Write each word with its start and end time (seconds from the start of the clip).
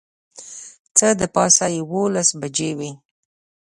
څه 0.97 1.07
د 1.19 1.21
پاسه 1.35 1.65
یوولس 1.77 2.29
بجې 2.39 2.71
وې. 2.77 2.91